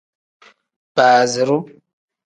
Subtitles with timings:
[0.95, 1.57] Baaziru.